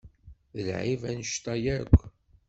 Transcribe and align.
D 0.55 0.57
lɛib 0.67 1.01
annect-a 1.09 1.55
yakk? 1.63 1.95